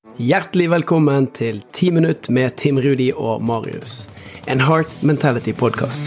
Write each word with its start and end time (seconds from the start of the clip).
Hjertelig 0.00 0.66
velkommen 0.72 1.26
til 1.36 1.62
10 1.72 1.90
minutt 1.96 2.28
med 2.32 2.54
Tim 2.60 2.76
Rudi 2.80 3.10
og 3.12 3.42
Marius. 3.44 4.02
En 4.48 4.60
Heart 4.64 5.02
Mentality-podkast. 5.04 6.04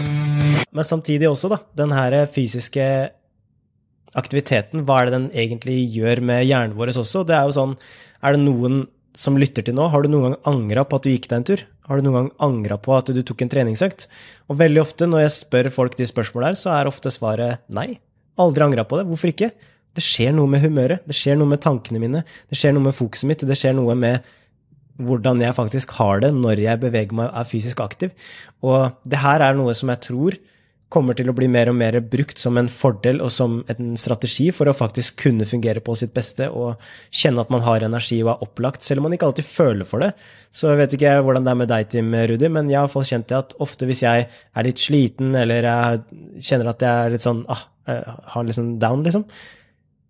Men 0.74 0.86
samtidig 0.86 1.26
også, 1.26 1.48
da, 1.50 1.58
den 1.78 1.94
her 1.94 2.14
fysiske 2.30 2.84
aktiviteten, 4.14 4.84
hva 4.86 5.00
er 5.00 5.08
det 5.08 5.14
den 5.16 5.28
egentlig 5.30 5.76
gjør 5.94 6.24
med 6.30 6.42
hjernen 6.46 6.74
vår 6.78 6.92
også? 6.94 7.24
Det 7.26 7.34
er 7.34 7.46
jo 7.46 7.54
sånn, 7.54 7.76
er 8.22 8.34
det 8.34 8.42
noen 8.44 8.84
som 9.18 9.38
lytter 9.38 9.66
til 9.66 9.78
nå, 9.78 9.86
har 9.90 10.02
du 10.02 10.10
noen 10.10 10.28
gang 10.28 10.38
angra 10.50 10.86
på 10.86 10.98
at 10.98 11.06
du 11.06 11.10
gikk 11.10 11.30
deg 11.30 11.40
en 11.40 11.48
tur? 11.50 11.66
Har 11.90 11.98
du 11.98 12.06
noen 12.06 12.18
gang 12.20 12.32
angra 12.50 12.78
på 12.82 12.94
at 12.98 13.14
du 13.14 13.22
tok 13.22 13.46
en 13.46 13.54
treningsøkt? 13.54 14.08
Og 14.50 14.58
veldig 14.62 14.82
ofte 14.82 15.10
når 15.10 15.28
jeg 15.28 15.36
spør 15.40 15.70
folk 15.74 15.98
de 15.98 16.10
spørsmålene 16.10 16.50
her, 16.50 16.58
så 16.62 16.74
er 16.74 16.90
ofte 16.90 17.14
svaret 17.14 17.62
nei. 17.70 17.92
Aldri 18.42 18.66
angra 18.66 18.86
på 18.86 18.98
det. 18.98 19.06
Hvorfor 19.10 19.30
ikke? 19.30 19.54
Det 19.94 20.02
skjer 20.02 20.32
noe 20.34 20.50
med 20.50 20.64
humøret, 20.64 21.04
det 21.06 21.16
skjer 21.16 21.38
noe 21.38 21.50
med 21.50 21.62
tankene 21.62 22.00
mine, 22.02 22.24
det 22.50 22.58
skjer 22.58 22.74
noe 22.74 22.88
med 22.88 22.96
fokuset 22.96 23.28
mitt, 23.30 23.44
det 23.46 23.58
skjer 23.58 23.76
noe 23.78 23.94
med 23.98 24.32
hvordan 25.02 25.42
jeg 25.42 25.56
faktisk 25.56 25.94
har 25.98 26.20
det 26.22 26.30
når 26.36 26.60
jeg 26.62 26.82
beveger 26.82 27.16
meg 27.18 27.30
og 27.30 27.38
er 27.40 27.48
fysisk 27.50 27.80
aktiv. 27.82 28.12
Og 28.62 28.94
det 29.06 29.22
her 29.22 29.42
er 29.42 29.56
noe 29.58 29.74
som 29.74 29.90
jeg 29.90 30.02
tror 30.06 30.36
kommer 30.94 31.16
til 31.18 31.30
å 31.30 31.34
bli 31.34 31.48
mer 31.50 31.70
og 31.72 31.76
mer 31.78 31.96
brukt 32.06 32.38
som 32.38 32.58
en 32.60 32.68
fordel 32.70 33.18
og 33.24 33.32
som 33.34 33.56
en 33.72 33.96
strategi 33.98 34.50
for 34.54 34.70
å 34.70 34.76
faktisk 34.76 35.24
kunne 35.24 35.48
fungere 35.48 35.82
på 35.82 35.96
sitt 35.98 36.12
beste 36.14 36.46
og 36.54 36.82
kjenne 37.10 37.42
at 37.42 37.50
man 37.50 37.64
har 37.66 37.82
energi 37.86 38.20
og 38.22 38.30
er 38.34 38.44
opplagt, 38.46 38.84
selv 38.84 39.02
om 39.02 39.08
man 39.08 39.16
ikke 39.16 39.30
alltid 39.30 39.48
føler 39.48 39.88
for 39.88 40.04
det. 40.04 40.12
Så 40.54 40.70
jeg 40.70 40.82
vet 40.84 40.94
ikke 40.94 41.16
hvordan 41.26 41.48
det 41.48 41.54
er 41.54 41.60
med 41.64 41.72
deg, 41.72 41.88
Tim 41.90 42.14
Rudi, 42.14 42.52
men 42.52 42.70
jeg 42.70 42.78
har 42.78 42.92
fått 42.92 43.10
kjent 43.10 43.26
det 43.32 43.40
at 43.40 43.56
ofte 43.64 43.88
hvis 43.90 44.04
jeg 44.04 44.28
er 44.28 44.68
litt 44.68 44.82
sliten 44.82 45.34
eller 45.40 45.66
jeg 45.66 46.46
kjenner 46.50 46.70
at 46.70 46.86
jeg 46.86 47.08
er 47.08 47.16
litt 47.16 47.26
sånn 47.26 47.42
ah, 47.50 47.66
har 48.36 48.46
litt 48.46 48.56
sånn 48.56 48.76
down, 48.80 49.02
liksom, 49.06 49.26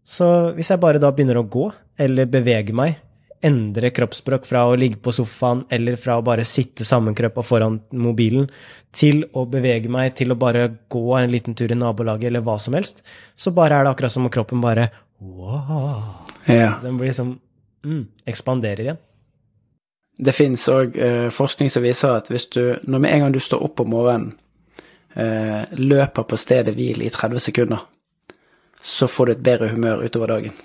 så 0.05 0.29
hvis 0.57 0.71
jeg 0.71 0.83
bare 0.83 1.01
da 1.01 1.11
begynner 1.15 1.41
å 1.41 1.49
gå 1.49 1.71
eller 2.05 2.29
bevege 2.29 2.75
meg 2.77 2.99
endre 3.45 3.91
kroppsspråk 3.93 4.47
fra 4.49 4.65
å 4.69 4.77
ligge 4.79 5.01
på 5.05 5.13
sofaen 5.13 5.65
eller 5.73 5.99
fra 6.01 6.17
å 6.19 6.25
bare 6.25 6.47
sitte 6.49 6.87
sammenkrøpa 6.87 7.45
foran 7.45 7.81
mobilen, 7.93 8.49
til 8.95 9.25
å 9.35 9.45
bevege 9.51 9.91
meg, 9.93 10.15
til 10.17 10.33
å 10.33 10.39
bare 10.39 10.69
gå 10.93 11.17
en 11.19 11.33
liten 11.33 11.57
tur 11.59 11.73
i 11.73 11.79
nabolaget 11.79 12.31
eller 12.31 12.45
hva 12.47 12.57
som 12.63 12.77
helst, 12.79 13.03
så 13.37 13.53
bare 13.55 13.77
er 13.77 13.85
det 13.85 13.93
akkurat 13.93 14.15
som 14.15 14.29
om 14.29 14.33
kroppen 14.33 14.63
bare 14.65 14.89
wow. 15.19 16.23
Ja. 16.49 16.77
Den 16.83 16.97
blir 17.01 17.11
liksom 17.11 17.35
mm, 17.85 18.05
ekspanderer 18.31 18.87
igjen. 18.87 19.03
Det 20.15 20.35
fins 20.37 20.69
òg 20.71 20.95
eh, 20.95 21.29
forskning 21.35 21.73
som 21.73 21.83
viser 21.85 22.15
at 22.21 22.31
hvis 22.31 22.47
du, 22.55 22.63
når 22.87 23.03
med 23.03 23.17
en 23.17 23.25
gang 23.25 23.35
du 23.35 23.41
står 23.43 23.65
opp 23.67 23.83
om 23.83 23.91
morgenen, 23.91 24.37
eh, 25.19 25.65
løper 25.75 26.29
på 26.31 26.39
stedet 26.39 26.77
hvil 26.77 27.03
i 27.03 27.11
30 27.11 27.43
sekunder, 27.43 27.83
så 28.85 29.09
får 29.09 29.27
du 29.27 29.33
et 29.33 29.45
bedre 29.45 29.71
humør 29.73 30.05
utover 30.05 30.29
dagen. 30.35 30.57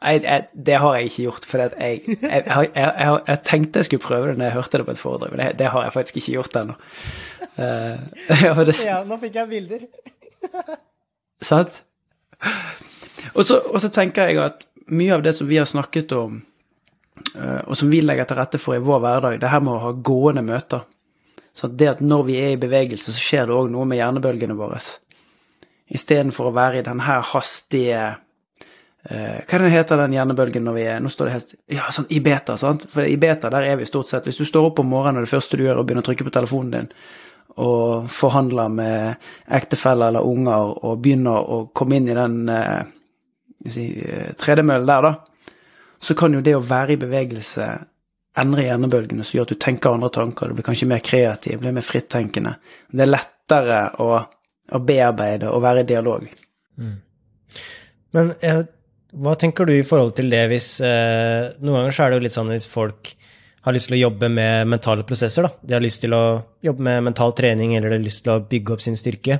Jeg, 0.00 0.22
jeg, 0.24 0.46
det 0.66 0.76
har 0.80 0.96
jeg 0.96 1.08
ikke 1.10 1.22
gjort. 1.26 1.46
For 1.48 1.62
jeg, 1.62 2.02
jeg, 2.16 3.38
tenkte 3.44 3.80
jeg 3.80 3.88
skulle 3.88 4.04
prøve 4.04 4.30
det 4.30 4.38
når 4.38 4.48
jeg 4.48 4.56
hørte 4.56 4.80
det 4.80 4.86
på 4.88 4.94
et 4.94 5.00
foredrag, 5.00 5.32
men 5.32 5.42
det, 5.42 5.48
det 5.60 5.72
har 5.72 5.84
jeg 5.84 5.94
faktisk 5.96 6.20
ikke 6.20 6.36
gjort 6.38 6.62
ennå. 6.62 6.78
Uh, 7.60 7.98
ja, 8.40 9.02
nå 9.04 9.16
fikk 9.20 9.34
jeg 9.36 9.48
bilder. 9.50 9.82
Sant? 11.50 11.74
Og 13.34 13.42
så, 13.44 13.58
og 13.58 13.82
så, 13.82 13.90
tenker 13.92 14.30
jeg 14.30 14.38
at 14.40 14.64
mye 14.88 15.18
av 15.18 15.24
det 15.26 15.34
som 15.36 15.50
vi 15.50 15.58
har 15.60 15.68
snakket 15.68 16.14
om, 16.16 16.38
uh, 17.34 17.60
og 17.66 17.76
som 17.76 17.92
vi 17.92 18.00
legger 18.00 18.30
til 18.30 18.38
rette 18.38 18.60
for 18.62 18.78
i 18.78 18.80
vår 18.80 19.02
hverdag, 19.04 19.36
det 19.42 19.50
her 19.52 19.60
med 19.66 19.74
å 19.74 19.82
ha 19.82 19.92
gående 19.92 20.46
møter. 20.46 20.86
Så 21.52 21.68
det 21.68 21.90
at 21.90 22.00
når 22.00 22.24
vi 22.30 22.38
er 22.40 22.54
i 22.54 22.62
bevegelse, 22.62 23.12
så 23.12 23.20
skjer 23.20 23.50
det 23.50 23.58
òg 23.58 23.68
noe 23.74 23.84
med 23.90 24.00
hjernebølgene 24.00 24.56
våre. 24.56 24.80
Istedenfor 25.90 26.50
å 26.50 26.56
være 26.56 26.80
i 26.80 26.86
den 26.86 27.06
her 27.06 27.24
hastige 27.34 28.02
Uh, 29.00 29.40
hva 29.48 29.56
den 29.62 29.72
heter 29.72 29.96
den 29.96 30.12
hjernebølgen 30.12 30.60
når 30.60 30.74
vi 30.76 30.82
er 30.92 30.98
Nå 31.00 31.08
står 31.08 31.30
det 31.30 31.32
helt 31.32 31.52
Ja, 31.72 31.86
sånn 31.88 32.04
i 32.12 32.18
beta, 32.20 32.58
sant? 32.60 32.82
For 32.92 33.08
i 33.08 33.14
beta, 33.16 33.48
der 33.48 33.64
er 33.70 33.78
vi 33.80 33.86
stort 33.88 34.10
sett. 34.10 34.26
Hvis 34.28 34.36
du 34.36 34.44
står 34.44 34.66
opp 34.68 34.82
om 34.82 34.90
morgenen, 34.92 35.22
og 35.22 35.24
det 35.24 35.32
første 35.32 35.56
du 35.56 35.62
gjør, 35.64 35.78
er 35.78 35.80
å 35.80 35.86
begynne 35.88 36.02
å 36.04 36.08
trykke 36.10 36.26
på 36.26 36.32
telefonen 36.34 36.74
din 36.74 36.90
og 37.60 38.10
forhandler 38.12 38.68
med 38.72 39.24
ektefeller 39.56 40.12
eller 40.12 40.26
unger 40.28 40.74
og 40.86 41.00
begynner 41.02 41.40
å 41.40 41.62
komme 41.76 41.98
inn 41.98 42.10
i 42.12 42.16
den 42.16 42.36
uh, 42.52 42.84
si, 43.66 43.86
uh, 44.04 44.30
tredemøllen 44.38 44.86
der, 44.92 45.08
da, 45.08 45.56
så 46.00 46.16
kan 46.16 46.36
jo 46.36 46.42
det 46.44 46.54
å 46.56 46.64
være 46.64 46.94
i 46.94 47.00
bevegelse 47.00 47.70
endre 48.40 48.66
hjernebølgene 48.68 49.24
som 49.26 49.38
gjør 49.38 49.48
at 49.48 49.54
du 49.54 49.60
tenker 49.64 49.92
andre 49.92 50.12
tanker, 50.14 50.48
du 50.50 50.58
blir 50.58 50.66
kanskje 50.66 50.88
mer 50.88 51.02
kreativ, 51.04 51.58
blir 51.60 51.74
mer 51.74 51.84
frittenkende. 51.84 52.54
Det 52.92 53.04
er 53.04 53.10
lettere 53.10 53.80
å, 54.00 54.20
å 54.70 54.82
bearbeide 54.84 55.50
og 55.50 55.62
være 55.64 55.84
i 55.84 55.88
dialog. 55.88 56.28
Mm. 56.80 56.98
Men 58.14 58.34
jeg 58.42 58.68
hva 59.10 59.34
tenker 59.38 59.66
du 59.66 59.74
i 59.74 59.86
forhold 59.86 60.14
til 60.18 60.30
det 60.30 60.44
hvis 60.52 60.76
eh, 60.86 61.50
Noen 61.58 61.80
ganger 61.80 61.96
så 61.96 62.04
er 62.04 62.12
det 62.12 62.20
jo 62.20 62.26
litt 62.28 62.36
sånn 62.36 62.52
hvis 62.52 62.70
folk 62.70 63.14
har 63.66 63.74
lyst 63.76 63.90
til 63.90 63.98
å 63.98 64.04
jobbe 64.06 64.30
med 64.32 64.70
mentale 64.72 65.04
prosesser. 65.04 65.44
da. 65.44 65.50
De 65.60 65.74
har 65.76 65.82
lyst 65.84 66.00
til 66.00 66.14
å 66.16 66.40
jobbe 66.64 66.80
med 66.86 67.02
mental 67.10 67.34
trening 67.36 67.74
eller 67.76 67.90
de 67.90 67.98
har 67.98 68.06
lyst 68.06 68.22
til 68.24 68.32
å 68.32 68.42
bygge 68.48 68.72
opp 68.72 68.84
sin 68.84 68.96
styrke. 68.96 69.36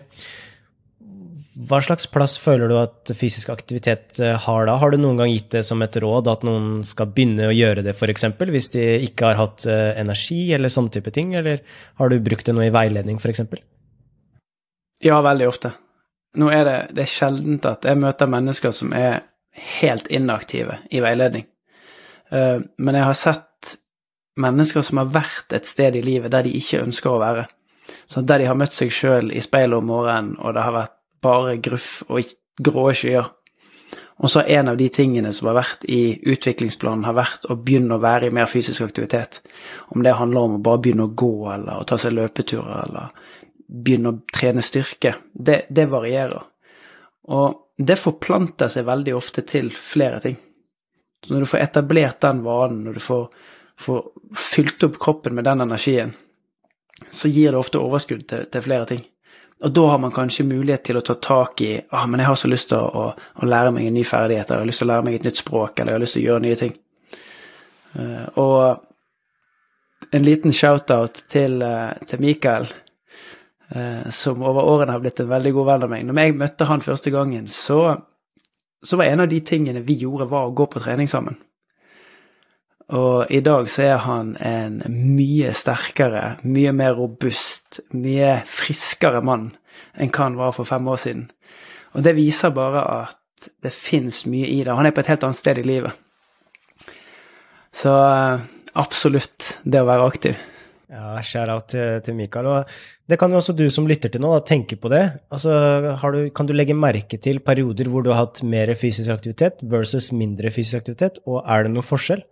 Hva 1.71 1.81
slags 1.85 2.05
plass 2.13 2.35
føler 2.41 2.69
du 2.69 2.77
at 2.81 3.15
fysisk 3.17 3.49
aktivitet 3.55 4.21
eh, 4.21 4.37
har 4.45 4.69
da? 4.69 4.77
Har 4.83 4.93
du 4.93 4.99
noen 5.01 5.23
gang 5.23 5.33
gitt 5.33 5.55
det 5.55 5.65
som 5.65 5.81
et 5.87 5.97
råd 6.03 6.29
at 6.35 6.45
noen 6.45 6.83
skal 6.89 7.09
begynne 7.15 7.49
å 7.49 7.55
gjøre 7.55 7.87
det, 7.87 7.95
f.eks. 7.97 8.29
hvis 8.43 8.73
de 8.75 8.85
ikke 9.07 9.31
har 9.31 9.41
hatt 9.41 9.65
eh, 9.71 9.95
energi 10.03 10.43
eller 10.57 10.73
sånne 10.73 10.99
type 10.99 11.15
ting, 11.17 11.33
eller 11.41 11.63
har 12.03 12.13
du 12.13 12.21
brukt 12.21 12.49
det 12.49 12.57
noe 12.57 12.69
i 12.69 12.75
veiledning, 12.75 13.23
f.eks.? 13.23 13.47
Ja, 15.03 15.21
veldig 15.25 15.49
ofte. 15.49 15.73
Nå 16.37 16.51
er 16.53 16.65
det, 16.67 16.79
det 16.95 17.07
er 17.07 17.11
sjeldent 17.11 17.67
at 17.67 17.87
jeg 17.89 17.99
møter 17.99 18.29
mennesker 18.31 18.75
som 18.77 18.93
er 18.95 19.23
helt 19.81 20.11
inaktive 20.13 20.79
i 20.93 21.01
veiledning. 21.03 21.47
Eh, 22.31 22.61
men 22.79 22.99
jeg 22.99 23.09
har 23.09 23.17
sett 23.19 23.79
mennesker 24.41 24.85
som 24.85 25.01
har 25.01 25.11
vært 25.15 25.57
et 25.57 25.67
sted 25.67 25.97
i 25.97 26.05
livet 26.05 26.33
der 26.33 26.47
de 26.47 26.53
ikke 26.57 26.85
ønsker 26.85 27.15
å 27.15 27.23
være. 27.23 27.49
Der 28.15 28.39
de 28.39 28.47
har 28.47 28.59
møtt 28.59 28.77
seg 28.77 28.93
sjøl 28.95 29.33
i 29.35 29.43
speilet 29.43 29.81
om 29.81 29.89
morgenen, 29.91 30.37
og 30.39 30.55
det 30.55 30.63
har 30.63 30.77
vært 30.77 30.97
bare 31.25 31.57
gruff 31.63 32.03
og 32.09 32.31
grå 32.61 32.91
skyer. 32.97 33.33
Og 34.21 34.31
så 34.31 34.45
en 34.53 34.69
av 34.69 34.77
de 34.77 34.89
tingene 34.93 35.33
som 35.33 35.49
har 35.49 35.57
vært 35.63 35.87
i 35.89 36.21
utviklingsplanen, 36.29 37.07
har 37.09 37.17
vært 37.17 37.49
å 37.49 37.57
begynne 37.57 37.97
å 37.97 38.03
være 38.03 38.29
i 38.29 38.35
mer 38.37 38.51
fysisk 38.53 38.85
aktivitet. 38.85 39.41
Om 39.95 40.05
det 40.05 40.19
handler 40.19 40.45
om 40.45 40.59
å 40.59 40.65
bare 40.65 40.83
begynne 40.85 41.09
å 41.09 41.15
gå, 41.17 41.35
eller 41.55 41.81
å 41.81 41.87
ta 41.89 41.97
seg 41.99 42.15
løpeturer, 42.19 42.85
eller 42.85 43.49
begynne 43.71 44.13
å 44.13 44.21
trene 44.33 44.63
styrke. 44.65 45.15
Det, 45.33 45.65
det 45.71 45.87
varierer. 45.91 46.43
Og 47.31 47.77
det 47.81 47.97
forplanter 48.01 48.69
seg 48.73 48.89
veldig 48.89 49.15
ofte 49.17 49.45
til 49.47 49.71
flere 49.73 50.21
ting. 50.21 50.37
Så 51.25 51.35
når 51.35 51.45
du 51.45 51.51
får 51.53 51.63
etablert 51.65 52.21
den 52.25 52.43
vanen, 52.45 52.83
når 52.85 52.99
du 52.99 53.05
får, 53.05 53.29
får, 53.81 54.03
fylt 54.37 54.85
opp 54.89 54.99
kroppen 55.01 55.37
med 55.37 55.45
den 55.45 55.65
energien, 55.67 56.13
så 57.11 57.29
gir 57.29 57.53
det 57.53 57.61
ofte 57.61 57.81
overskudd 57.81 58.27
til, 58.29 58.45
til, 58.53 58.65
flere 58.65 58.89
ting. 58.89 59.03
Og 59.61 59.73
da 59.77 59.87
har 59.93 60.01
man 60.01 60.13
kanskje 60.13 60.49
mulighet 60.49 60.87
til 60.89 60.97
å 61.01 61.05
ta 61.05 61.17
tak 61.21 61.61
i 61.65 61.75
ah, 61.93 62.07
men 62.09 62.23
jeg 62.23 62.31
har 62.31 62.39
så 62.41 62.49
lyst 62.49 62.71
til 62.73 62.81
å, 62.81 63.11
å, 63.13 63.49
lære 63.49 63.73
meg 63.77 63.89
en 63.89 63.99
ny 64.01 64.05
ferdighet, 64.09 64.49
eller 64.49 64.63
jeg 64.63 64.65
har 64.65 64.71
lyst 64.73 64.83
til 64.83 64.89
å 64.89 64.93
lære 64.93 65.07
meg 65.09 65.19
et 65.19 65.27
nytt 65.29 65.41
språk, 65.41 65.81
eller 65.81 65.93
jeg 65.93 65.99
har 65.99 66.05
lyst 66.05 66.17
til 66.17 66.23
å 66.23 66.29
gjøre 66.29 66.45
nye 66.47 66.61
ting. 66.61 66.77
Uh, 67.91 68.27
og 68.41 70.15
en 70.17 70.25
liten 70.25 70.55
shout-out 70.57 71.25
til, 71.29 71.61
uh, 71.61 71.93
til 72.09 72.25
Mikael 72.25 72.71
som 74.11 74.41
over 74.43 74.67
årene 74.67 74.97
har 74.97 75.03
blitt 75.03 75.21
en 75.23 75.29
veldig 75.31 75.53
god 75.55 75.67
venn 75.69 75.85
av 75.87 75.91
meg. 75.93 76.07
Når 76.09 76.19
jeg 76.19 76.39
møtte 76.41 76.67
han 76.67 76.83
første 76.83 77.13
gangen, 77.15 77.45
så, 77.47 77.79
så 78.83 78.99
var 78.99 79.11
en 79.11 79.23
av 79.23 79.31
de 79.31 79.39
tingene 79.47 79.85
vi 79.87 80.01
gjorde, 80.01 80.27
var 80.33 80.49
å 80.49 80.55
gå 80.59 80.67
på 80.73 80.83
trening 80.83 81.07
sammen. 81.11 81.37
Og 82.91 83.31
i 83.31 83.39
dag 83.47 83.69
så 83.71 83.85
er 83.87 84.01
han 84.03 84.33
en 84.43 84.81
mye 84.91 85.53
sterkere, 85.55 86.41
mye 86.43 86.73
mer 86.75 86.97
robust, 86.99 87.79
mye 87.95 88.41
friskere 88.51 89.23
mann 89.23 89.53
enn 89.95 90.11
hva 90.11 90.27
han 90.27 90.39
var 90.39 90.55
for 90.57 90.67
fem 90.67 90.89
år 90.91 90.99
siden. 90.99 91.29
Og 91.95 92.03
det 92.07 92.17
viser 92.19 92.55
bare 92.55 92.83
at 92.83 93.51
det 93.63 93.73
fins 93.75 94.25
mye 94.27 94.49
i 94.51 94.63
det. 94.65 94.75
Han 94.75 94.87
er 94.87 94.95
på 94.95 95.05
et 95.05 95.11
helt 95.13 95.23
annet 95.27 95.39
sted 95.39 95.61
i 95.63 95.67
livet. 95.67 95.95
Så 97.71 97.93
eh, 97.95 98.43
absolutt 98.75 99.55
det 99.63 99.83
å 99.83 99.89
være 99.89 100.09
aktiv. 100.11 100.35
Ja, 100.91 101.21
shout-out 101.23 101.69
til, 101.71 102.01
til 102.03 102.17
Mikael. 102.19 102.49
Og 102.51 102.73
det 103.07 103.19
kan 103.21 103.31
jo 103.31 103.39
også 103.39 103.55
du 103.55 103.63
som 103.71 103.87
lytter 103.87 104.11
til 104.11 104.23
nå, 104.25 104.33
da, 104.35 104.43
tenke 104.47 104.75
på 104.81 104.91
det. 104.91 105.05
Altså, 105.31 105.55
du, 106.17 106.21
kan 106.35 106.49
du 106.49 106.55
legge 106.57 106.75
merke 106.75 107.21
til 107.23 107.39
perioder 107.47 107.91
hvor 107.93 108.03
du 108.03 108.11
har 108.11 108.25
hatt 108.25 108.43
mer 108.43 108.73
fysisk 108.79 109.13
aktivitet 109.15 109.63
versus 109.71 110.11
mindre 110.11 110.51
fysisk 110.51 110.81
aktivitet, 110.83 111.23
og 111.31 111.45
er 111.47 111.67
det 111.67 111.75
noen 111.77 111.87
forskjell? 111.87 112.25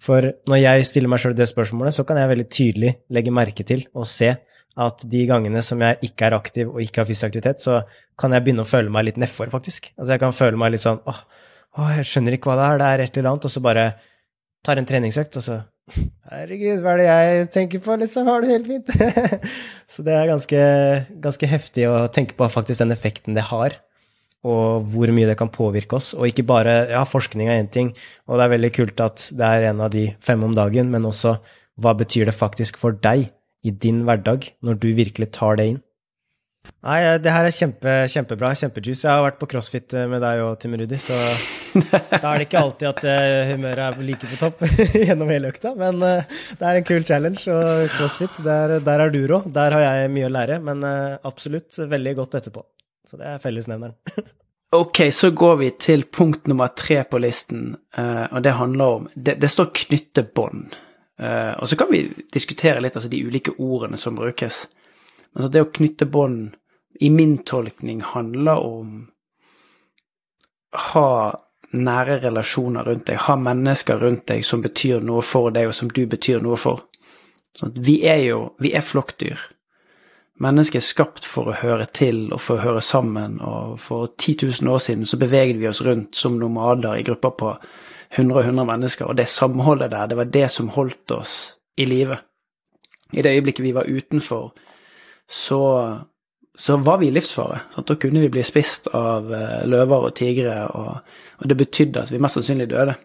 For 0.00 0.30
når 0.48 0.62
jeg 0.62 0.88
stiller 0.88 1.12
meg 1.12 1.20
sjøl 1.20 1.36
det 1.36 1.50
spørsmålet, 1.50 1.98
så 1.98 2.06
kan 2.08 2.20
jeg 2.20 2.32
veldig 2.32 2.48
tydelig 2.48 2.96
legge 3.12 3.34
merke 3.34 3.66
til 3.68 3.84
og 3.92 4.08
se 4.08 4.32
at 4.78 5.08
de 5.10 5.24
gangene 5.28 5.60
som 5.66 5.80
jeg 5.82 5.98
ikke 6.08 6.28
er 6.28 6.36
aktiv 6.38 6.68
og 6.70 6.80
ikke 6.80 7.02
har 7.02 7.08
fysisk 7.10 7.28
aktivitet, 7.28 7.60
så 7.60 7.82
kan 8.18 8.32
jeg 8.32 8.46
begynne 8.46 8.64
å 8.64 8.70
føle 8.70 8.92
meg 8.94 9.10
litt 9.10 9.18
nedfor, 9.20 9.50
faktisk. 9.52 9.90
Altså 9.98 10.14
jeg 10.14 10.22
kan 10.22 10.36
føle 10.36 10.60
meg 10.60 10.72
litt 10.72 10.86
sånn 10.86 11.02
åh, 11.04 11.24
åh, 11.76 11.96
jeg 11.98 12.08
skjønner 12.08 12.38
ikke 12.38 12.52
hva 12.52 12.60
det 12.60 12.68
er, 12.68 12.78
det 12.80 12.92
er 12.92 13.02
et 13.04 13.18
eller 13.18 13.34
annet, 13.34 13.48
og 13.50 13.52
så 13.52 13.64
bare 13.64 13.90
tar 14.64 14.80
en 14.80 14.88
treningsøkt, 14.88 15.36
og 15.40 15.44
så 15.44 15.58
Herregud, 16.28 16.82
hva 16.84 16.94
er 16.94 17.00
det 17.00 17.08
jeg 17.08 17.50
tenker 17.54 17.82
på, 17.84 17.96
liksom? 18.00 18.28
Har 18.28 18.44
det 18.44 18.52
helt 18.52 18.68
fint. 18.68 18.90
så 19.92 20.04
det 20.06 20.14
er 20.14 20.30
ganske, 20.30 20.62
ganske, 21.24 21.50
heftig 21.50 21.86
å 21.88 22.00
tenke 22.12 22.36
på 22.38 22.48
faktisk 22.52 22.82
den 22.84 22.94
effekten 22.94 23.38
det 23.38 23.48
har. 23.50 23.78
og 24.46 24.86
hvor 24.92 25.10
mye 25.10 25.26
det 25.26 25.38
kan 25.38 25.50
påvirke 25.50 25.96
oss. 25.98 26.12
Og 26.14 26.28
ikke 26.28 26.46
bare 26.46 26.76
Ja, 26.92 27.02
forskning 27.04 27.48
er 27.48 27.58
én 27.58 27.72
ting, 27.72 27.90
og 28.28 28.38
det 28.38 28.44
er 28.44 28.54
veldig 28.54 28.72
kult 28.76 29.00
at 29.02 29.30
det 29.34 29.48
er 29.48 29.70
en 29.72 29.80
av 29.80 29.90
de 29.90 30.14
fem 30.20 30.44
om 30.44 30.54
dagen, 30.54 30.90
men 30.90 31.08
også 31.08 31.38
hva 31.78 31.94
betyr 31.98 32.30
det 32.30 32.36
faktisk 32.36 32.78
for 32.78 32.92
deg 32.92 33.28
i 33.66 33.70
din 33.70 34.04
hverdag, 34.06 34.46
når 34.62 34.78
du 34.78 34.92
virkelig 34.94 35.32
tar 35.34 35.58
det 35.58 35.66
inn? 35.72 35.82
Nei, 36.78 37.00
det 37.18 37.32
her 37.34 37.42
er 37.42 37.54
kjempe, 37.54 37.92
kjempebra. 38.12 38.52
Kjempejuice. 38.54 39.02
Jeg 39.02 39.10
har 39.10 39.24
vært 39.24 39.40
på 39.40 39.48
crossfit 39.50 39.94
eh, 39.98 40.06
med 40.10 40.22
deg 40.22 40.44
og 40.44 40.60
Tim 40.62 40.76
Rudi, 40.78 40.98
så 41.02 41.16
da 42.22 42.22
er 42.22 42.38
det 42.38 42.46
ikke 42.46 42.60
alltid 42.62 42.86
at 42.92 43.00
uh, 43.02 43.50
humøret 43.50 43.82
er 43.82 44.06
like 44.06 44.30
på 44.30 44.38
topp 44.38 44.62
gjennom 45.08 45.32
hele 45.34 45.50
økta. 45.50 45.74
Men 45.78 45.98
det 45.98 46.62
er 46.62 46.78
en 46.78 46.86
kul 46.86 47.02
challenge, 47.08 47.42
og 47.50 47.90
crossfit, 47.96 48.38
der, 48.46 48.78
der 48.86 49.04
er 49.04 49.14
du 49.14 49.20
rå. 49.26 49.42
Der 49.50 49.74
har 49.74 49.84
jeg 49.84 50.14
mye 50.14 50.30
å 50.30 50.32
lære, 50.36 50.60
men 50.62 50.86
absolutt 51.26 51.80
veldig 51.90 52.14
godt 52.22 52.38
etterpå. 52.40 52.62
Så 53.08 53.18
det 53.18 53.26
er 53.26 53.42
fellesnevneren. 53.42 53.98
ok, 54.82 55.02
så 55.12 55.32
går 55.34 55.60
vi 55.64 55.74
til 55.82 56.06
punkt 56.14 56.46
nummer 56.46 56.70
tre 56.78 57.02
på 57.10 57.18
listen, 57.24 57.72
og 57.98 58.40
det 58.44 58.54
handler 58.54 58.98
om 59.00 59.12
Det, 59.14 59.34
det 59.42 59.50
står 59.50 59.72
'knytte 59.74 60.28
bånd'. 60.30 60.78
og 61.58 61.68
så 61.68 61.76
kan 61.76 61.90
vi 61.90 62.06
diskutere 62.32 62.80
litt 62.80 62.94
altså 62.94 63.10
de 63.10 63.24
ulike 63.26 63.58
ordene 63.58 63.98
som 63.98 64.14
brukes. 64.14 64.68
Altså 65.36 65.50
det 65.52 65.62
å 65.64 65.72
knytte 65.74 66.08
bånd, 66.08 66.56
i 67.00 67.10
min 67.14 67.38
tolkning, 67.46 68.00
handler 68.02 68.64
om 68.64 68.94
ha 70.92 71.10
nære 71.72 72.18
relasjoner 72.22 72.84
rundt 72.88 73.06
deg, 73.08 73.20
ha 73.26 73.36
mennesker 73.36 74.00
rundt 74.00 74.26
deg 74.30 74.44
som 74.44 74.62
betyr 74.64 75.04
noe 75.04 75.22
for 75.22 75.52
deg, 75.54 75.68
og 75.68 75.76
som 75.76 75.90
du 75.92 76.04
betyr 76.10 76.42
noe 76.44 76.58
for. 76.60 76.86
Sånn 77.58 77.74
vi 77.74 78.00
er 78.08 78.22
jo 78.24 78.40
vi 78.62 78.72
er 78.76 78.84
flokkdyr. 78.86 79.38
Mennesket 80.38 80.78
er 80.78 80.86
skapt 80.86 81.26
for 81.26 81.50
å 81.50 81.56
høre 81.58 81.88
til 81.90 82.28
og 82.30 82.40
for 82.40 82.58
å 82.58 82.62
høre 82.62 82.82
sammen, 82.84 83.40
og 83.42 83.78
for 83.82 84.12
10 84.14 84.46
000 84.62 84.70
år 84.70 84.82
siden 84.84 85.08
så 85.08 85.18
beveget 85.18 85.58
vi 85.58 85.68
oss 85.70 85.82
rundt 85.82 86.14
som 86.14 86.38
nomader 86.38 86.94
i 86.94 87.06
grupper 87.06 87.34
på 87.40 87.54
100 88.14 88.36
og 88.36 88.44
100 88.44 88.68
mennesker, 88.68 89.08
og 89.10 89.18
det 89.18 89.26
samholdet 89.28 89.90
der, 89.92 90.06
det 90.06 90.16
var 90.16 90.30
det 90.32 90.46
som 90.54 90.70
holdt 90.72 91.10
oss 91.12 91.34
i 91.76 91.84
live. 91.84 92.16
I 93.12 93.24
det 93.24 93.34
øyeblikket 93.34 93.64
vi 93.64 93.74
var 93.74 93.90
utenfor 93.90 94.52
så, 95.28 95.62
så 96.56 96.76
var 96.76 96.98
vi 96.98 97.10
i 97.10 97.12
livsfare. 97.12 97.60
Sant? 97.74 97.88
Da 97.90 97.96
kunne 98.00 98.22
vi 98.24 98.30
bli 98.32 98.44
spist 98.46 98.88
av 98.96 99.28
eh, 99.34 99.66
løver 99.68 100.08
og 100.08 100.14
tigre, 100.16 100.62
og, 100.72 101.12
og, 101.38 101.44
det 101.50 101.58
betydde 101.60 102.06
at 102.06 102.12
vi 102.12 102.20
mest 102.22 102.38
sannsynlig 102.38 102.70
døde. 102.72 102.96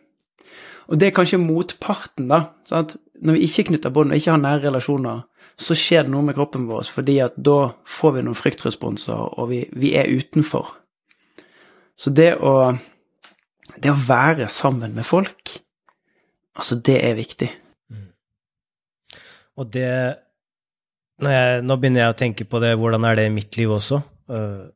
Og 0.87 0.99
det 0.99 1.09
er 1.09 1.15
kanskje 1.15 1.41
motparten, 1.41 2.29
da. 2.31 2.45
Sant? 2.69 2.95
Når 3.23 3.37
vi 3.37 3.47
ikke 3.47 3.69
knytter 3.71 3.93
bånd 3.93 4.11
og 4.11 4.19
ikke 4.19 4.33
har 4.33 4.41
nære 4.41 4.65
relasjoner, 4.67 5.23
så 5.59 5.75
skjer 5.77 6.07
det 6.07 6.13
noe 6.13 6.25
med 6.25 6.35
kroppen 6.37 6.65
vår, 6.67 6.87
fordi 6.89 7.19
at 7.23 7.35
da 7.37 7.73
får 7.85 8.15
vi 8.15 8.23
noen 8.25 8.37
fryktresponser, 8.39 9.19
og 9.37 9.51
vi, 9.51 9.61
vi 9.77 9.93
er 9.99 10.09
utenfor. 10.09 10.73
Så 11.99 12.11
det 12.15 12.33
å, 12.41 12.73
det 13.77 13.91
å 13.91 13.99
være 14.07 14.49
sammen 14.51 14.95
med 14.97 15.05
folk, 15.07 15.53
altså, 16.57 16.79
det 16.81 16.97
er 17.05 17.19
viktig. 17.19 17.51
Mm. 17.93 18.09
Og 19.61 19.69
det 19.75 19.93
jeg, 21.21 21.63
nå 21.65 21.77
begynner 21.77 22.05
jeg 22.05 22.13
å 22.13 22.19
tenke 22.23 22.47
på 22.49 22.61
det, 22.63 22.73
hvordan 22.79 23.05
er 23.07 23.19
det 23.19 23.27
i 23.29 23.33
mitt 23.33 23.57
liv 23.59 23.73
også? 23.75 24.01
Uh, 24.31 24.71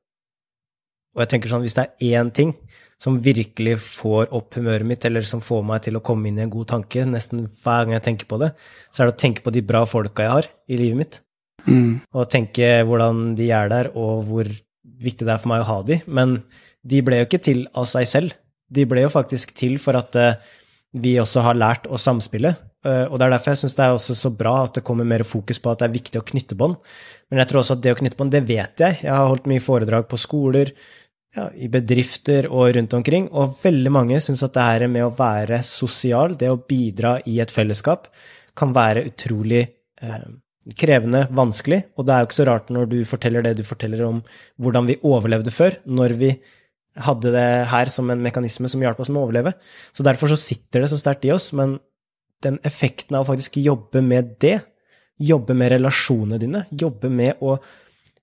og 1.15 1.23
jeg 1.23 1.31
tenker 1.33 1.49
sånn, 1.49 1.63
hvis 1.65 1.77
det 1.77 1.87
er 1.87 2.19
én 2.19 2.29
ting 2.35 2.53
som 3.01 3.19
virkelig 3.21 3.77
får 3.81 4.31
opp 4.33 4.57
humøret 4.57 4.87
mitt, 4.89 5.05
eller 5.05 5.25
som 5.25 5.41
får 5.43 5.63
meg 5.65 5.83
til 5.85 5.97
å 5.97 6.03
komme 6.05 6.29
inn 6.29 6.39
i 6.39 6.43
en 6.45 6.53
god 6.53 6.69
tanke 6.71 7.05
nesten 7.05 7.45
hver 7.61 7.85
gang 7.85 7.95
jeg 7.97 8.05
tenker 8.09 8.29
på 8.29 8.39
det, 8.41 8.51
så 8.89 9.03
er 9.03 9.09
det 9.09 9.17
å 9.17 9.21
tenke 9.21 9.45
på 9.45 9.53
de 9.53 9.63
bra 9.65 9.83
folka 9.89 10.25
jeg 10.25 10.33
har 10.33 10.49
i 10.69 10.79
livet 10.79 11.01
mitt. 11.01 11.19
Mm. 11.67 11.99
Og 12.13 12.29
tenke 12.31 12.69
hvordan 12.87 13.35
de 13.37 13.51
er 13.53 13.69
der, 13.73 13.91
og 13.97 14.25
hvor 14.29 14.49
viktig 14.97 15.27
det 15.27 15.33
er 15.33 15.41
for 15.41 15.51
meg 15.53 15.65
å 15.65 15.69
ha 15.69 15.79
de. 15.85 15.99
Men 16.05 16.39
de 16.87 17.01
ble 17.05 17.21
jo 17.21 17.27
ikke 17.27 17.43
til 17.49 17.65
av 17.77 17.89
seg 17.89 18.09
selv. 18.09 18.37
De 18.73 18.85
ble 18.89 19.05
jo 19.05 19.13
faktisk 19.13 19.53
til 19.57 19.77
for 19.81 19.97
at 19.99 20.17
uh, 20.17 20.37
vi 20.97 21.17
også 21.21 21.43
har 21.45 21.57
lært 21.59 21.89
å 21.89 21.99
samspille. 22.01 22.55
Eh, 22.85 23.06
og 23.07 23.18
det 23.18 23.27
er 23.27 23.33
derfor 23.33 23.53
jeg 23.53 23.62
syns 23.63 23.77
det 23.77 23.85
er 23.85 23.95
også 23.95 24.15
så 24.18 24.31
bra 24.33 24.53
at 24.65 24.77
det 24.77 24.85
kommer 24.88 25.07
mer 25.07 25.25
fokus 25.27 25.59
på 25.62 25.71
at 25.71 25.81
det 25.81 25.89
er 25.89 25.97
viktig 25.97 26.21
å 26.21 26.27
knytte 26.27 26.57
bånd. 26.59 26.77
Men 27.31 27.41
jeg 27.41 27.51
tror 27.51 27.63
også 27.63 27.77
at 27.77 27.83
det 27.83 27.95
å 27.95 28.00
knytte 28.00 28.19
bånd, 28.19 28.33
det 28.35 28.45
vet 28.47 28.83
jeg. 28.83 29.01
Jeg 29.03 29.13
har 29.13 29.27
holdt 29.27 29.50
mye 29.50 29.63
foredrag 29.63 30.07
på 30.12 30.19
skoler, 30.21 30.74
ja, 31.35 31.50
i 31.59 31.68
bedrifter 31.71 32.47
og 32.50 32.71
rundt 32.77 32.95
omkring, 32.97 33.27
og 33.35 33.57
veldig 33.62 33.94
mange 33.94 34.19
syns 34.24 34.45
at 34.45 34.56
det 34.56 34.65
her 34.65 34.88
med 34.91 35.06
å 35.06 35.13
være 35.13 35.62
sosial, 35.68 36.38
det 36.39 36.50
å 36.50 36.59
bidra 36.59 37.18
i 37.29 37.39
et 37.44 37.53
fellesskap, 37.53 38.07
kan 38.57 38.71
være 38.74 39.06
utrolig 39.09 39.65
eh, 40.01 40.30
krevende, 40.77 41.25
vanskelig. 41.35 41.83
Og 41.97 42.07
det 42.07 42.13
er 42.13 42.23
jo 42.23 42.30
ikke 42.30 42.39
så 42.39 42.47
rart 42.50 42.71
når 42.73 42.88
du 42.94 43.00
forteller 43.07 43.45
det 43.45 43.57
du 43.59 43.65
forteller 43.68 44.06
om 44.07 44.21
hvordan 44.62 44.88
vi 44.89 45.00
overlevde 45.07 45.53
før, 45.53 45.77
når 45.85 46.15
vi 46.19 46.31
hadde 47.06 47.31
det 47.35 47.50
her 47.69 47.91
som 47.94 48.09
en 48.09 48.23
mekanisme 48.23 48.69
som 48.71 48.81
hjalp 48.81 49.03
oss 49.03 49.12
med 49.12 49.21
å 49.21 49.27
overleve. 49.27 49.53
Så 49.94 50.06
derfor 50.06 50.31
så 50.31 50.39
sitter 50.39 50.83
det 50.83 50.89
så 50.91 50.97
sterkt 50.97 51.27
i 51.27 51.33
oss, 51.35 51.51
men 51.53 51.77
den 52.45 52.59
effekten 52.67 53.17
av 53.17 53.25
å 53.25 53.31
faktisk 53.31 53.57
jobbe 53.61 54.01
med 54.05 54.35
det, 54.41 54.59
jobbe 55.17 55.55
med 55.57 55.71
relasjonene 55.73 56.39
dine, 56.41 56.65
jobbe 56.69 57.09
med 57.09 57.41
å 57.41 57.55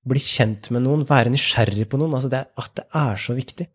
bli 0.05 0.21
kjent 0.21 0.71
med 0.75 0.85
noen, 0.85 1.07
være 1.09 1.33
nysgjerrig 1.33 1.89
på 1.91 1.99
noen, 1.99 2.15
altså 2.15 2.31
det, 2.33 2.45
at 2.61 2.77
det 2.79 2.85
er 3.01 3.21
så 3.21 3.37
viktig. 3.37 3.67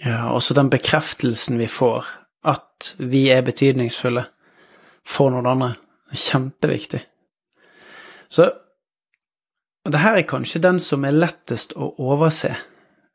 Ja, 0.00 0.30
også 0.32 0.56
den 0.56 0.70
bekreftelsen 0.72 1.60
vi 1.60 1.68
får, 1.68 2.08
at 2.48 2.94
vi 2.98 3.26
er 3.32 3.44
betydningsfulle 3.44 4.24
for 5.06 5.32
noen 5.34 5.48
andre, 5.50 5.74
kjempeviktig. 6.10 7.02
Så 8.30 8.48
det 9.90 10.00
her 10.00 10.18
er 10.18 10.28
kanskje 10.28 10.62
den 10.64 10.80
som 10.82 11.04
er 11.06 11.16
lettest 11.16 11.76
å 11.76 11.92
overse. 12.02 12.54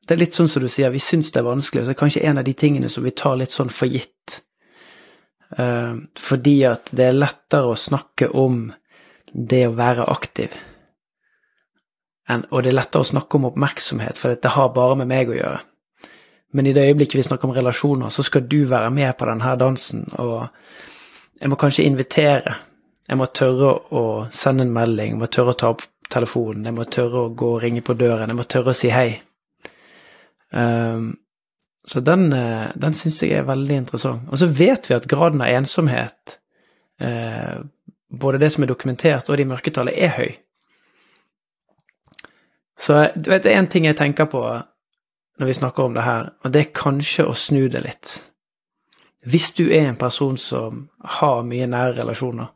Det 0.05 0.15
er 0.15 0.21
litt 0.21 0.37
sånn 0.37 0.49
som 0.51 0.63
du 0.63 0.69
sier, 0.69 0.93
vi 0.93 1.01
syns 1.01 1.31
det 1.33 1.41
er 1.41 1.47
vanskelig, 1.49 1.81
og 1.81 1.87
så 1.87 1.91
er 1.91 1.97
det 1.97 2.01
kanskje 2.03 2.25
en 2.29 2.41
av 2.41 2.45
de 2.45 2.53
tingene 2.57 2.89
som 2.91 3.05
vi 3.05 3.13
tar 3.17 3.39
litt 3.41 3.53
sånn 3.53 3.73
for 3.73 3.89
gitt. 3.89 4.41
Uh, 5.53 6.01
fordi 6.18 6.57
at 6.68 6.89
det 6.95 7.09
er 7.09 7.19
lettere 7.19 7.74
å 7.74 7.77
snakke 7.80 8.31
om 8.33 8.71
det 9.36 9.65
å 9.68 9.75
være 9.77 10.07
aktiv. 10.09 10.56
Og 12.30 12.63
det 12.63 12.71
er 12.71 12.77
lettere 12.80 13.06
å 13.06 13.07
snakke 13.07 13.38
om 13.38 13.50
oppmerksomhet, 13.51 14.18
for 14.18 14.33
det 14.33 14.53
har 14.56 14.74
bare 14.74 14.97
med 14.97 15.09
meg 15.12 15.30
å 15.30 15.38
gjøre. 15.38 15.59
Men 16.56 16.69
i 16.69 16.74
det 16.74 16.86
øyeblikket 16.88 17.19
vi 17.19 17.25
snakker 17.27 17.50
om 17.50 17.56
relasjoner, 17.56 18.09
så 18.09 18.24
skal 18.24 18.47
du 18.50 18.63
være 18.69 18.89
med 18.95 19.12
på 19.18 19.27
denne 19.30 19.56
dansen, 19.59 20.06
og 20.18 20.47
jeg 21.42 21.51
må 21.51 21.59
kanskje 21.59 21.86
invitere. 21.86 22.56
Jeg 23.06 23.19
må 23.19 23.27
tørre 23.30 23.74
å 23.94 24.03
sende 24.33 24.65
en 24.65 24.74
melding, 24.74 25.13
jeg 25.13 25.21
må 25.21 25.30
tørre 25.30 25.53
å 25.53 25.59
ta 25.59 25.74
opp 25.75 25.83
telefonen, 26.09 26.65
jeg 26.65 26.77
må 26.77 26.88
tørre 26.89 27.25
å 27.25 27.33
gå 27.38 27.51
og 27.57 27.62
ringe 27.62 27.83
på 27.86 27.98
døren, 28.00 28.31
jeg 28.31 28.39
må 28.39 28.48
tørre 28.50 28.71
å 28.71 28.77
si 28.77 28.89
hei. 28.94 29.09
Um, 30.56 31.12
så 31.85 31.99
den, 31.99 32.33
eh, 32.33 32.67
den 32.75 32.93
syns 32.93 33.21
jeg 33.21 33.31
er 33.37 33.45
veldig 33.45 33.75
interessant. 33.75 34.29
Og 34.31 34.39
så 34.41 34.47
vet 34.47 34.89
vi 34.89 34.95
at 34.95 35.07
graden 35.07 35.41
av 35.41 35.47
ensomhet, 35.53 36.39
eh, 36.99 37.61
både 38.10 38.38
det 38.41 38.51
som 38.53 38.63
er 38.63 38.67
dokumentert 38.67 39.29
og 39.29 39.38
de 39.38 39.45
mørketallene, 39.45 39.98
er 39.98 40.10
høy. 40.17 40.36
Så 42.77 43.12
du 43.15 43.29
vet, 43.29 43.43
det 43.43 43.53
er 43.53 43.62
én 43.62 43.69
ting 43.69 43.86
jeg 43.86 43.98
tenker 43.98 44.25
på 44.25 44.41
når 45.39 45.45
vi 45.45 45.53
snakker 45.53 45.83
om 45.83 45.93
det 45.93 46.03
her, 46.03 46.31
og 46.43 46.51
det 46.51 46.62
er 46.62 46.74
kanskje 46.74 47.25
å 47.27 47.36
snu 47.36 47.67
det 47.69 47.83
litt. 47.83 48.24
Hvis 49.25 49.51
du 49.51 49.65
er 49.69 49.89
en 49.89 49.95
person 49.95 50.38
som 50.38 50.89
har 51.03 51.43
mye 51.43 51.67
nære 51.67 51.98
relasjoner, 51.98 52.48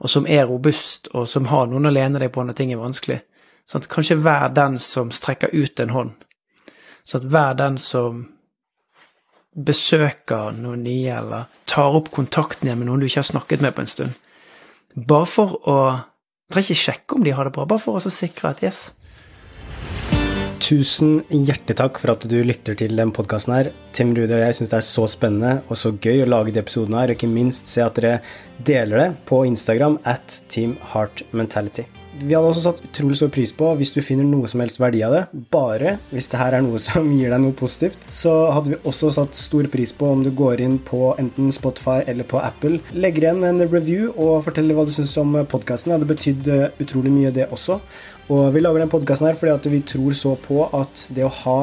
og 0.00 0.10
som 0.10 0.26
er 0.26 0.46
robust, 0.46 1.08
og 1.14 1.28
som 1.28 1.46
har 1.46 1.66
noen 1.66 1.86
å 1.86 1.92
lene 1.92 2.18
deg 2.18 2.32
på 2.32 2.44
når 2.44 2.56
ting 2.56 2.72
er 2.72 2.80
vanskelig, 2.80 3.20
sånn 3.66 3.86
kanskje 3.88 4.18
vær 4.20 4.48
den 4.54 4.78
som 4.78 5.10
strekker 5.10 5.52
ut 5.52 5.80
en 5.80 5.94
hånd. 5.94 6.12
Sånn 7.04 7.28
vær 7.30 7.54
den 7.54 7.78
som 7.78 8.26
besøker 9.54 10.54
noen 10.54 10.84
nye, 10.86 11.10
eller 11.16 11.50
tar 11.70 11.96
opp 11.98 12.12
kontakten 12.14 12.68
igjen 12.68 12.80
med 12.80 12.90
noen 12.90 13.02
du 13.02 13.08
ikke 13.08 13.22
har 13.22 13.32
snakket 13.32 13.64
med 13.64 13.74
på 13.74 13.84
en 13.84 13.90
stund. 13.90 14.16
Bare 14.94 15.28
for 15.30 15.58
å 15.70 15.76
trenger 16.50 16.74
ikke 16.74 16.84
sjekke 16.84 17.18
om 17.18 17.26
de 17.26 17.34
har 17.34 17.46
det 17.46 17.54
bra, 17.54 17.66
bare 17.68 17.82
for 17.82 17.98
å 17.98 18.14
sikre 18.14 18.50
at 18.54 18.64
yes. 18.66 18.88
Tusen 20.60 21.22
hjertelig 21.32 21.78
takk 21.80 21.98
for 21.98 22.12
at 22.12 22.26
du 22.30 22.36
lytter 22.46 22.76
til 22.78 22.98
den 22.98 23.14
podkasten 23.16 23.54
her. 23.56 23.70
Tim 23.96 24.12
Rude 24.14 24.36
og 24.36 24.44
jeg 24.44 24.58
syns 24.58 24.70
det 24.70 24.78
er 24.78 24.86
så 24.86 25.06
spennende 25.10 25.54
og 25.66 25.78
så 25.80 25.94
gøy 25.96 26.22
å 26.22 26.28
lage 26.30 26.54
de 26.54 26.62
episodene 26.62 27.00
her, 27.00 27.14
og 27.14 27.18
ikke 27.18 27.30
minst 27.30 27.70
se 27.70 27.82
at 27.82 27.98
dere 27.98 28.20
deler 28.66 29.06
det 29.06 29.08
på 29.30 29.42
Instagram 29.48 29.98
at 30.10 30.42
Team 30.52 30.76
Heart 30.92 31.24
Mentality 31.34 31.88
vi 32.18 32.34
hadde 32.34 32.48
også 32.50 32.64
satt 32.64 32.80
utrolig 32.84 33.16
stor 33.20 33.30
pris 33.32 33.52
på 33.54 33.68
hvis 33.78 33.92
du 33.94 34.00
finner 34.02 34.26
noe 34.26 34.48
som 34.50 34.62
helst 34.62 34.80
verdi 34.82 35.02
av 35.06 35.14
det. 35.14 35.22
Bare 35.54 35.96
hvis 36.10 36.30
det 36.32 36.40
her 36.40 36.56
er 36.58 36.64
noe 36.66 36.80
som 36.86 37.08
gir 37.14 37.30
deg 37.32 37.42
noe 37.42 37.56
positivt. 37.56 38.02
Så 38.12 38.32
hadde 38.54 38.74
vi 38.74 38.80
også 38.82 39.12
satt 39.14 39.38
stor 39.38 39.68
pris 39.72 39.94
på 39.96 40.10
om 40.14 40.24
du 40.26 40.32
går 40.34 40.62
inn 40.64 40.78
på 40.82 41.14
enten 41.20 41.52
Spotify 41.54 42.00
eller 42.10 42.26
på 42.28 42.42
Apple. 42.42 42.80
Legger 42.92 43.28
igjen 43.28 43.46
en 43.46 43.64
review 43.66 44.10
og 44.16 44.44
forteller 44.48 44.76
hva 44.76 44.86
du 44.88 44.94
syns 44.94 45.16
om 45.22 45.38
podkasten. 45.50 45.92
Det 45.92 45.98
hadde 45.98 46.10
betydd 46.10 46.52
utrolig 46.82 47.14
mye, 47.14 47.34
det 47.34 47.50
også. 47.54 47.80
Og 48.30 48.52
vi 48.54 48.62
lager 48.62 48.82
den 48.82 48.92
podkasten 48.92 49.26
her 49.26 49.38
fordi 49.38 49.72
vi 49.72 49.82
tror 49.86 50.14
så 50.14 50.36
på 50.38 50.62
at 50.76 51.08
det 51.14 51.24
å 51.26 51.34
ha 51.42 51.58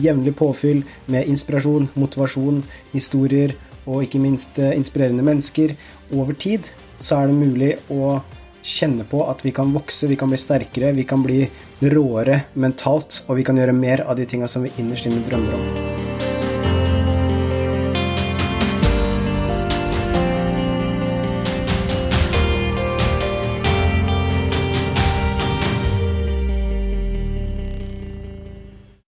jevnlig 0.00 0.34
påfyll 0.36 0.82
med 1.10 1.28
inspirasjon, 1.28 1.88
motivasjon, 1.96 2.60
historier 2.92 3.56
og 3.86 4.04
ikke 4.04 4.20
minst 4.22 4.58
eh, 4.60 4.74
inspirerende 4.76 5.24
mennesker 5.24 5.72
over 6.12 6.36
tid, 6.36 6.68
så 7.00 7.22
er 7.22 7.30
det 7.30 7.38
mulig 7.40 7.72
å 7.88 8.18
kjenne 8.62 9.06
på 9.08 9.22
at 9.30 9.44
vi 9.44 9.52
kan 9.56 9.72
vokse, 9.74 10.08
vi 10.10 10.18
kan 10.20 10.32
bli 10.32 10.40
sterkere, 10.40 10.94
vi 10.96 11.06
kan 11.08 11.22
bli 11.24 11.44
råere 11.80 12.42
mentalt, 12.54 13.24
og 13.28 13.40
vi 13.40 13.46
kan 13.46 13.60
gjøre 13.60 13.76
mer 13.76 14.04
av 14.06 14.18
de 14.20 14.28
tinga 14.28 14.48
som 14.48 14.66
vi 14.66 14.74
innerst 14.78 15.08
inne 15.08 15.24
drømmer 15.28 15.56
om. 15.60 15.79